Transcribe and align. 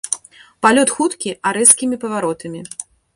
Палёт 0.65 0.89
хуткі 0.95 1.35
а 1.49 1.51
рэзкімі 1.57 1.99
паваротамі. 2.05 2.63